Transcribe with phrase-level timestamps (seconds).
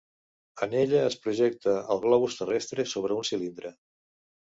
[0.67, 3.73] En ella es projecta el globus terrestre sobre un cilindre.